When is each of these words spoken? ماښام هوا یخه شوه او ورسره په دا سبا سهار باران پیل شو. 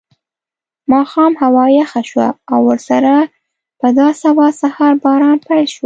ماښام 0.91 1.33
هوا 1.41 1.65
یخه 1.79 2.01
شوه 2.09 2.27
او 2.51 2.59
ورسره 2.69 3.13
په 3.79 3.87
دا 3.97 4.07
سبا 4.23 4.47
سهار 4.61 4.93
باران 5.03 5.37
پیل 5.47 5.65
شو. 5.73 5.79